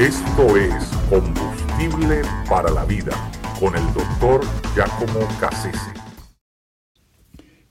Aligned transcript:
Esto 0.00 0.56
es 0.56 0.72
Combustible 1.10 2.22
para 2.48 2.70
la 2.70 2.86
Vida 2.86 3.12
con 3.60 3.76
el 3.76 3.84
doctor 3.92 4.40
Giacomo 4.74 5.28
Cassese. 5.38 5.92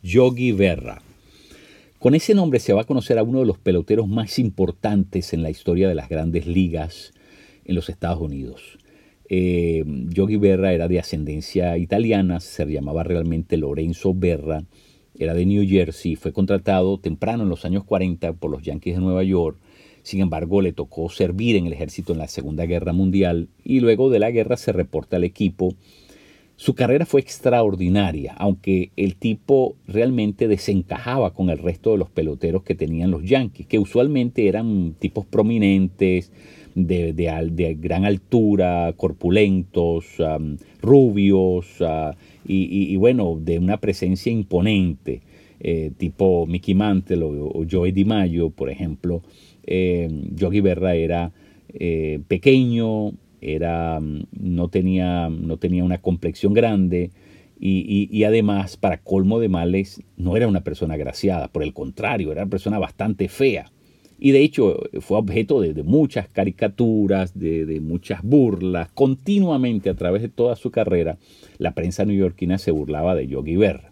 Yogi 0.04 0.52
Berra. 0.52 1.02
Con 1.97 2.13
ese 2.13 2.36
nombre 2.36 2.60
se 2.60 2.71
va 2.71 2.81
a 2.81 2.84
conocer 2.84 3.18
a 3.18 3.23
uno 3.23 3.39
de 3.39 3.47
los 3.47 3.57
peloteros 3.57 4.07
más 4.07 4.38
importantes 4.38 5.34
en 5.34 5.42
la 5.42 5.50
historia 5.50 5.89
de 5.89 5.96
las 5.96 6.07
grandes 6.07 6.46
ligas 6.46 7.13
en 7.65 7.74
los 7.74 7.90
Estados 7.90 8.22
Unidos. 8.22 8.78
Eh, 9.28 9.84
Yogi 10.10 10.36
Berra 10.36 10.72
era 10.72 10.88
de 10.88 11.00
ascendencia 11.00 11.80
italiana, 11.80 12.42
se 12.42 12.64
llamaba 12.68 13.02
realmente 13.02 13.58
Lorenzo 13.58 14.14
Berra, 14.14 14.66
era 15.18 15.34
de 15.34 15.48
New 15.48 15.68
Jersey, 15.68 16.16
fue 16.16 16.32
contratado 16.32 17.00
temprano 17.00 17.41
en 17.41 17.50
los 17.50 17.66
años 17.66 17.86
40 17.86 18.34
por 18.34 18.52
los 18.52 18.62
Yankees 18.62 18.98
de 18.98 19.02
Nueva 19.02 19.23
York 19.23 19.58
sin 20.04 20.22
embargo, 20.22 20.62
le 20.62 20.73
tocó 20.73 21.09
servir 21.09 21.55
en 21.55 21.68
el 21.68 21.73
ejército 21.73 22.13
en 22.13 22.20
la 22.20 22.27
Segunda 22.27 22.66
Guerra 22.66 22.94
Mundial 22.94 23.50
y 23.64 23.80
luego 23.80 24.10
de 24.10 24.20
la 24.20 24.32
guerra 24.32 24.58
se 24.58 24.72
reporta 24.72 25.18
al 25.18 25.23
equipo. 25.23 25.73
Su 26.56 26.76
carrera 26.76 27.06
fue 27.06 27.22
extraordinaria, 27.22 28.34
aunque 28.38 28.92
el 28.98 29.16
tipo 29.16 29.76
realmente 29.88 30.50
desencajaba 30.50 31.34
con 31.34 31.50
el 31.50 31.58
resto 31.58 31.92
de 31.92 31.98
los 31.98 32.09
peloteros 32.09 32.64
que 32.64 32.76
tenían 32.76 33.12
los 33.12 33.23
Yankees, 33.23 33.66
que 33.66 33.80
usualmente 33.80 34.48
eran 34.48 34.94
tipos 35.00 35.26
prominentes, 35.26 36.31
de, 36.88 37.78
gran 37.80 38.06
altura, 38.06 38.94
corpulentos, 38.95 40.06
rubios 40.81 41.81
uh, 41.81 42.14
y, 42.45 42.95
bueno, 42.98 43.38
de 43.40 43.59
una 43.59 43.78
presencia 43.78 44.31
imponente, 44.31 45.22
eh, 45.59 45.92
tipo 45.98 46.45
Mickey 46.45 46.73
Mantle 46.73 47.23
o, 47.23 47.48
o 47.48 47.66
Joey 47.70 47.92
DiMaggio, 47.92 48.50
por 48.50 48.70
ejemplo. 48.70 49.22
Eh, 49.72 50.09
Yogi 50.34 50.62
Berra 50.62 50.96
era 50.96 51.32
eh, 51.72 52.22
pequeño, 52.28 53.12
era, 53.40 54.00
no, 54.02 54.68
tenía, 54.70 55.30
no 55.30 55.58
tenía 55.58 55.84
una 55.84 56.00
complexión 56.00 56.56
grande 56.56 57.12
y, 57.59 58.23
además, 58.23 58.78
para 58.78 59.02
colmo 59.02 59.40
de 59.40 59.50
males, 59.50 60.02
no 60.17 60.36
era 60.38 60.47
una 60.47 60.62
persona 60.62 60.95
agraciada, 60.95 61.50
por 61.50 61.62
el 61.62 61.73
contrario, 61.73 62.31
era 62.31 62.42
una 62.44 62.50
persona 62.50 62.80
bastante 62.80 63.28
fea. 63.28 63.72
Y 64.17 64.31
de 64.31 64.42
hecho 64.42 64.80
fue 65.02 65.17
objeto 65.17 65.62
de, 65.62 65.84
muchas 65.84 66.28
caricaturas, 66.30 67.38
de, 67.38 67.80
muchas 67.81 68.23
burlas. 68.23 68.90
Continuamente 68.94 69.90
a 69.90 69.94
través 69.94 70.23
de 70.23 70.30
toda 70.30 70.56
su 70.56 70.72
carrera, 70.72 71.20
la 71.59 71.75
prensa 71.75 72.06
neoyorquina 72.06 72.58
se 72.58 72.72
burlaba 72.72 73.14
de 73.14 73.28
Yogi 73.28 73.56
Berra. 73.56 73.92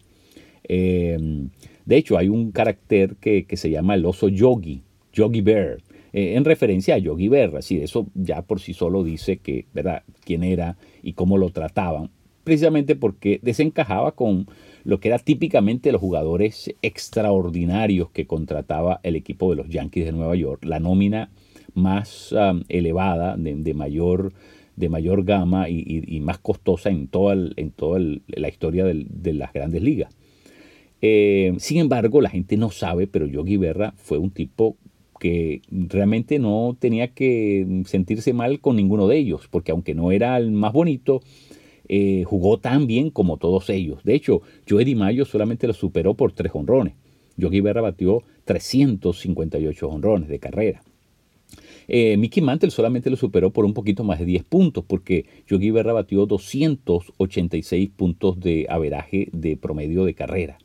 Eh, 0.64 1.50
de 1.88 1.96
hecho, 1.96 2.18
hay 2.18 2.28
un 2.28 2.52
carácter 2.52 3.16
que, 3.16 3.46
se 3.54 3.70
llama 3.70 3.96
el 3.96 4.06
oso 4.06 4.28
yogi, 4.28 4.82
Yogi 5.18 5.42
Bear, 5.42 5.78
eh, 6.14 6.36
en 6.36 6.46
referencia 6.46 6.96
a 6.96 7.00
Yogi 7.00 7.28
Berra. 7.28 7.60
Así, 7.60 7.82
eso 7.82 8.08
ya 8.14 8.44
por 8.44 8.60
sí 8.60 8.74
solo 8.74 9.04
dice 9.04 9.38
que, 9.38 9.66
¿verdad?, 9.74 10.04
quién 10.24 10.44
era 10.44 10.78
y 11.02 11.14
cómo 11.14 11.38
lo 11.38 11.50
trataban, 11.50 12.12
precisamente 12.44 12.96
porque 12.96 13.40
desencajaba 13.42 14.12
con 14.12 14.48
lo 14.84 15.00
que 15.00 15.10
era 15.10 15.20
típicamente 15.20 15.92
los 15.92 16.00
jugadores 16.00 16.74
extraordinarios 16.82 18.12
que 18.12 18.28
contrataba 18.28 19.00
el 19.04 19.16
equipo 19.16 19.50
de 19.50 19.58
los 19.58 19.70
Yankees 19.70 20.06
de 20.06 20.12
Nueva 20.12 20.36
York, 20.36 20.64
la 20.64 20.80
nómina 20.80 21.32
más 21.74 22.34
elevada, 22.70 23.36
de, 23.38 23.74
mayor, 23.74 24.34
de 24.76 24.90
mayor 24.90 25.26
gama 25.26 25.68
y, 25.70 26.20
más 26.22 26.38
costosa 26.40 26.90
en 26.90 27.08
toda, 27.08 27.36
en 27.56 27.72
toda 27.72 28.00
la 28.00 28.48
historia 28.48 28.86
de 28.86 29.34
las 29.34 29.52
grandes 29.52 29.82
ligas. 29.82 30.16
Eh, 31.02 31.54
sin 31.60 31.78
embargo, 31.78 32.22
la 32.22 32.30
gente 32.30 32.58
no 32.58 32.72
sabe, 32.72 33.08
pero 33.08 33.28
Yogi 33.28 33.58
Berra 33.58 33.94
fue 33.98 34.18
un 34.18 34.32
tipo 34.32 34.78
que 35.20 35.62
realmente 35.70 36.40
no 36.40 36.76
tenía 36.80 37.14
que 37.14 37.84
sentirse 37.86 38.34
mal 38.34 38.60
con 38.60 38.76
ninguno 38.76 39.08
de 39.08 39.18
ellos, 39.18 39.48
porque 39.50 39.72
aunque 39.72 39.96
no 39.96 40.12
era 40.12 40.38
el 40.38 40.52
más 40.52 40.74
bonito, 40.74 41.22
eh, 41.90 42.24
jugó 42.26 42.60
tan 42.60 42.88
bien 42.88 43.10
como 43.10 43.38
todos 43.38 43.70
ellos. 43.70 44.04
De 44.04 44.14
hecho, 44.14 44.42
Joey 44.70 44.96
Mayo 44.96 45.26
solamente 45.26 45.68
lo 45.68 45.74
superó 45.74 46.16
por 46.16 46.34
tres 46.34 46.52
honrones. 46.54 46.96
Yogi 47.38 47.62
Berra 47.62 47.82
batió 47.82 48.24
358 48.46 49.88
honrones 49.88 50.28
de 50.28 50.40
carrera. 50.40 50.82
Eh, 51.88 52.18
Mickey 52.18 52.44
Mantle 52.44 52.72
solamente 52.72 53.10
lo 53.10 53.16
superó 53.16 53.52
por 53.52 53.64
un 53.64 53.74
poquito 53.74 54.04
más 54.04 54.20
de 54.20 54.26
10 54.26 54.44
puntos, 54.44 54.84
porque 54.86 55.26
Yogi 55.48 55.72
Berra 55.72 55.94
batió 55.94 56.26
286 56.26 57.90
puntos 57.96 58.40
de 58.40 58.66
averaje 58.70 59.30
de 59.32 59.56
promedio 59.56 60.04
de 60.04 60.14
carrera. 60.14 60.58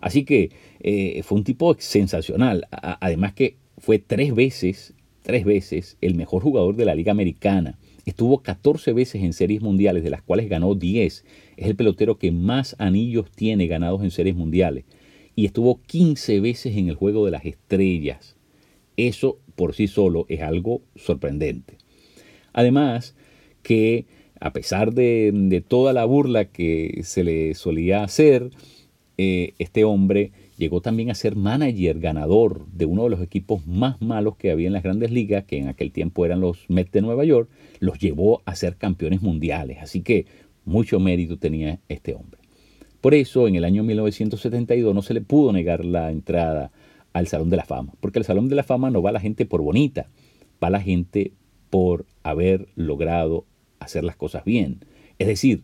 Así 0.00 0.24
que 0.24 0.50
eh, 0.80 1.22
fue 1.22 1.38
un 1.38 1.44
tipo 1.44 1.76
sensacional. 1.78 2.66
además 2.70 3.34
que 3.34 3.56
fue 3.78 3.98
tres 3.98 4.34
veces, 4.34 4.94
tres 5.22 5.44
veces 5.44 5.96
el 6.00 6.14
mejor 6.14 6.42
jugador 6.42 6.76
de 6.76 6.84
la 6.84 6.94
Liga 6.94 7.12
Americana. 7.12 7.78
Estuvo 8.06 8.38
14 8.38 8.92
veces 8.92 9.22
en 9.22 9.32
series 9.32 9.60
mundiales, 9.60 10.02
de 10.02 10.10
las 10.10 10.22
cuales 10.22 10.48
ganó 10.48 10.74
10. 10.74 11.24
Es 11.56 11.66
el 11.66 11.76
pelotero 11.76 12.18
que 12.18 12.32
más 12.32 12.74
anillos 12.78 13.30
tiene 13.30 13.66
ganados 13.66 14.02
en 14.02 14.10
series 14.10 14.34
mundiales. 14.34 14.84
Y 15.36 15.46
estuvo 15.46 15.80
15 15.82 16.40
veces 16.40 16.76
en 16.76 16.88
el 16.88 16.94
Juego 16.94 17.24
de 17.24 17.30
las 17.30 17.44
Estrellas. 17.44 18.36
Eso 18.96 19.38
por 19.54 19.74
sí 19.74 19.88
solo 19.88 20.24
es 20.28 20.40
algo 20.40 20.82
sorprendente. 20.96 21.76
Además, 22.52 23.14
que 23.62 24.06
a 24.40 24.52
pesar 24.52 24.92
de, 24.94 25.62
toda 25.66 25.92
la 25.92 26.04
burla 26.04 26.46
que 26.46 27.00
se 27.04 27.24
le 27.24 27.54
solía 27.54 28.02
hacer, 28.02 28.50
eh, 29.18 29.52
este 29.58 29.84
hombre 29.84 30.32
llegó 30.58 30.80
también 30.80 31.10
a 31.10 31.14
ser 31.14 31.36
manager 31.36 32.00
ganador 32.00 32.66
de 32.66 32.84
uno 32.84 33.04
de 33.04 33.10
los 33.10 33.22
equipos 33.22 33.66
más 33.66 34.02
malos 34.02 34.36
que 34.36 34.50
había 34.50 34.66
en 34.66 34.72
las 34.72 34.82
grandes 34.82 35.10
ligas, 35.10 35.44
que 35.44 35.56
en 35.56 35.68
aquel 35.68 35.92
tiempo 35.92 36.26
eran 36.26 36.40
los 36.40 36.68
Mets 36.68 36.92
de 36.92 37.00
Nueva 37.00 37.24
York, 37.24 37.48
los 37.78 37.98
llevó 37.98 38.42
a 38.44 38.56
ser 38.56 38.76
campeones 38.76 39.22
mundiales. 39.22 39.78
Así 39.80 40.02
que 40.02 40.26
mucho 40.64 41.00
mérito 41.00 41.38
tenía 41.38 41.78
este 41.88 42.14
hombre. 42.14 42.40
Por 43.00 43.14
eso, 43.14 43.46
en 43.46 43.54
el 43.54 43.64
año 43.64 43.84
1972 43.84 44.94
no 44.94 45.02
se 45.02 45.14
le 45.14 45.20
pudo 45.20 45.52
negar 45.52 45.84
la 45.84 46.10
entrada 46.10 46.72
al 47.12 47.28
Salón 47.28 47.48
de 47.48 47.56
la 47.56 47.64
Fama, 47.64 47.92
porque 48.00 48.18
el 48.18 48.24
Salón 48.24 48.48
de 48.48 48.56
la 48.56 48.64
Fama 48.64 48.90
no 48.90 49.00
va 49.00 49.12
la 49.12 49.20
gente 49.20 49.46
por 49.46 49.62
bonita, 49.62 50.08
va 50.62 50.70
la 50.70 50.80
gente 50.80 51.32
por 51.70 52.04
haber 52.22 52.68
logrado 52.74 53.44
hacer 53.78 54.02
las 54.02 54.16
cosas 54.16 54.44
bien. 54.44 54.80
Es 55.18 55.28
decir, 55.28 55.62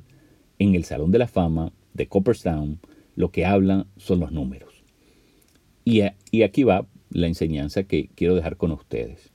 en 0.58 0.74
el 0.76 0.84
Salón 0.84 1.10
de 1.10 1.18
la 1.18 1.26
Fama 1.26 1.72
de 1.92 2.06
Copperstown 2.06 2.78
lo 3.16 3.30
que 3.30 3.44
hablan 3.44 3.86
son 3.96 4.20
los 4.20 4.32
números. 4.32 4.73
Y, 5.84 6.02
aquí 6.42 6.62
va 6.62 6.86
la 7.10 7.26
enseñanza 7.26 7.84
que 7.84 8.08
quiero 8.14 8.34
dejar 8.34 8.56
con 8.56 8.72
ustedes. 8.72 9.30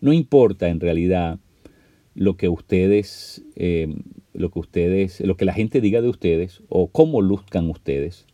No 0.00 0.12
importa 0.12 0.68
en 0.68 0.80
realidad 0.80 1.38
lo 2.14 2.36
que 2.36 2.48
ustedes, 2.48 3.42
eh, 3.56 3.94
lo 4.34 4.50
que 4.50 4.58
ustedes, 4.58 5.20
lo 5.20 5.36
que 5.36 5.44
la 5.44 5.54
gente 5.54 5.80
diga 5.80 6.00
de 6.00 6.08
ustedes 6.08 6.62
o 6.68 6.88
cómo 6.88 7.22
luzcan 7.22 7.70
ustedes. 7.70 8.26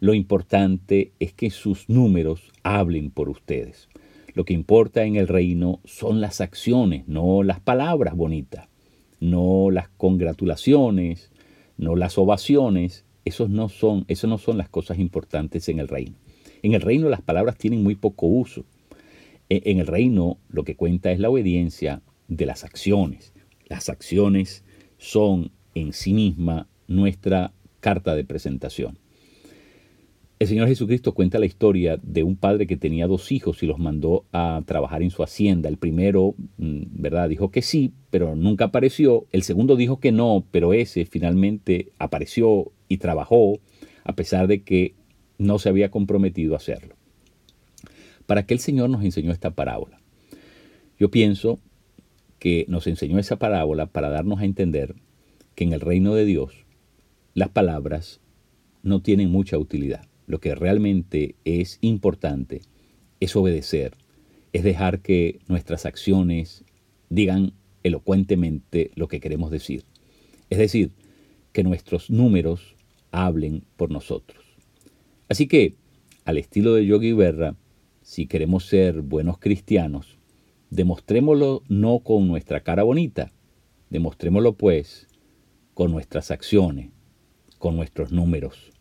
Lo 0.00 0.14
importante 0.14 1.12
es 1.20 1.32
que 1.32 1.50
sus 1.50 1.88
números 1.88 2.52
hablen 2.62 3.10
por 3.10 3.28
ustedes. 3.28 3.88
Lo 4.34 4.44
que 4.44 4.54
importa 4.54 5.04
en 5.04 5.16
el 5.16 5.28
reino 5.28 5.80
son 5.84 6.20
las 6.20 6.40
acciones, 6.40 7.08
no 7.08 7.42
las 7.42 7.60
palabras 7.60 8.14
bonitas, 8.14 8.68
no 9.20 9.70
las 9.70 9.88
congratulaciones, 9.88 11.30
no 11.78 11.96
las 11.96 12.18
ovaciones. 12.18 13.04
Esos 13.24 13.48
no 13.48 13.68
son, 13.68 14.04
eso 14.08 14.26
no 14.26 14.38
son 14.38 14.58
las 14.58 14.68
cosas 14.68 14.98
importantes 14.98 15.68
en 15.68 15.78
el 15.78 15.88
reino. 15.88 16.16
En 16.62 16.74
el 16.74 16.80
reino 16.80 17.08
las 17.08 17.22
palabras 17.22 17.56
tienen 17.56 17.82
muy 17.82 17.94
poco 17.94 18.26
uso. 18.26 18.64
E, 19.48 19.62
en 19.66 19.78
el 19.78 19.86
reino 19.86 20.38
lo 20.48 20.64
que 20.64 20.76
cuenta 20.76 21.12
es 21.12 21.18
la 21.18 21.30
obediencia 21.30 22.02
de 22.28 22.46
las 22.46 22.64
acciones. 22.64 23.32
Las 23.68 23.88
acciones 23.88 24.64
son 24.98 25.52
en 25.74 25.92
sí 25.92 26.12
misma 26.12 26.68
nuestra 26.88 27.52
carta 27.80 28.14
de 28.14 28.24
presentación. 28.24 28.98
El 30.38 30.48
Señor 30.48 30.68
Jesucristo 30.68 31.14
cuenta 31.14 31.38
la 31.38 31.46
historia 31.46 31.98
de 32.02 32.22
un 32.22 32.36
padre 32.36 32.66
que 32.66 32.76
tenía 32.76 33.06
dos 33.06 33.32
hijos 33.32 33.62
y 33.62 33.66
los 33.66 33.78
mandó 33.78 34.26
a 34.32 34.60
trabajar 34.66 35.02
en 35.02 35.10
su 35.10 35.22
hacienda. 35.22 35.70
El 35.70 35.78
primero, 35.78 36.34
mm, 36.58 36.82
¿verdad? 36.90 37.30
Dijo 37.30 37.50
que 37.50 37.62
sí, 37.62 37.92
pero 38.10 38.36
nunca 38.36 38.66
apareció. 38.66 39.26
El 39.32 39.44
segundo 39.44 39.76
dijo 39.76 39.98
que 39.98 40.12
no, 40.12 40.44
pero 40.50 40.74
ese 40.74 41.06
finalmente 41.06 41.92
apareció 41.98 42.70
y 42.86 42.98
trabajó, 42.98 43.60
a 44.04 44.14
pesar 44.14 44.46
de 44.46 44.62
que 44.62 44.94
no 45.38 45.58
se 45.58 45.68
había 45.68 45.90
comprometido 45.90 46.54
a 46.54 46.58
hacerlo. 46.58 46.94
¿Para 48.26 48.44
qué 48.44 48.54
el 48.54 48.60
Señor 48.60 48.90
nos 48.90 49.04
enseñó 49.04 49.32
esta 49.32 49.50
parábola? 49.50 50.00
Yo 50.98 51.10
pienso 51.10 51.60
que 52.38 52.64
nos 52.68 52.86
enseñó 52.86 53.18
esa 53.18 53.36
parábola 53.36 53.86
para 53.86 54.08
darnos 54.08 54.40
a 54.40 54.44
entender 54.44 54.94
que 55.54 55.64
en 55.64 55.72
el 55.72 55.80
reino 55.80 56.14
de 56.14 56.24
Dios 56.24 56.64
las 57.34 57.50
palabras 57.50 58.20
no 58.82 59.02
tienen 59.02 59.30
mucha 59.30 59.58
utilidad. 59.58 60.06
Lo 60.26 60.40
que 60.40 60.54
realmente 60.54 61.34
es 61.44 61.78
importante 61.80 62.62
es 63.20 63.36
obedecer, 63.36 63.96
es 64.52 64.64
dejar 64.64 65.00
que 65.00 65.40
nuestras 65.48 65.86
acciones 65.86 66.64
digan 67.08 67.52
elocuentemente 67.82 68.90
lo 68.94 69.08
que 69.08 69.20
queremos 69.20 69.50
decir. 69.50 69.84
Es 70.50 70.58
decir, 70.58 70.92
que 71.52 71.62
nuestros 71.62 72.10
números 72.10 72.74
hablen 73.10 73.64
por 73.76 73.90
nosotros. 73.90 74.45
Así 75.28 75.46
que, 75.46 75.74
al 76.24 76.38
estilo 76.38 76.74
de 76.74 76.86
Yogi 76.86 77.12
Berra, 77.12 77.56
si 78.02 78.26
queremos 78.26 78.66
ser 78.66 79.02
buenos 79.02 79.38
cristianos, 79.38 80.16
Demostrémoslo 80.70 81.62
no 81.68 82.00
con 82.00 82.26
nuestra 82.26 82.60
cara 82.60 82.82
bonita, 82.82 83.32
demostrémoslo 83.88 84.56
pues 84.56 85.06
con 85.74 85.92
nuestras 85.92 86.32
acciones, 86.32 86.90
con 87.58 87.76
nuestros 87.76 88.10
números. 88.10 88.72